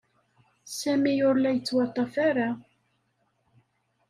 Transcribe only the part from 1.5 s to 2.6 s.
yettwaṭṭaf ara.